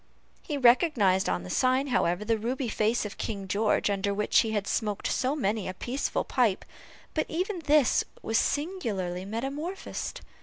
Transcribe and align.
He 0.41 0.57
recognized 0.57 1.29
on 1.29 1.43
the 1.43 1.51
sign, 1.51 1.85
however, 1.89 2.25
the 2.25 2.39
ruby 2.39 2.69
face 2.69 3.05
of 3.05 3.19
King 3.19 3.47
George, 3.47 3.87
under 3.87 4.15
which 4.15 4.39
he 4.39 4.49
had 4.49 4.65
smoked 4.65 5.05
so 5.05 5.35
many 5.35 5.67
a 5.67 5.75
peaceful 5.75 6.23
pipe, 6.23 6.65
but 7.13 7.27
even 7.29 7.59
this 7.65 8.03
was 8.23 8.39
singularly 8.39 9.25
metamorphosed. 9.25 10.21